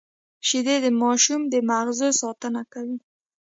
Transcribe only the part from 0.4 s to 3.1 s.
شیدې د ماشوم د مغزو ساتنه کوي